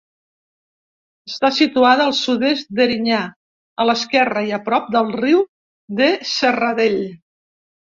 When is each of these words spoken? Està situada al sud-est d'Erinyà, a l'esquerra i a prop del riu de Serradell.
Està 1.31 1.51
situada 1.57 2.07
al 2.11 2.15
sud-est 2.19 2.71
d'Erinyà, 2.79 3.21
a 3.83 3.87
l'esquerra 3.91 4.45
i 4.49 4.51
a 4.61 4.63
prop 4.71 4.91
del 4.97 5.15
riu 5.21 5.47
de 6.03 6.11
Serradell. 6.35 7.01